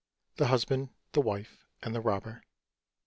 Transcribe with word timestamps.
THE 0.37 0.47
HUSBAND, 0.47 0.89
THE 1.11 1.21
WIFE, 1.21 1.67
AND 1.83 1.93
THE 1.93 2.01
ROBBER. 2.01 2.41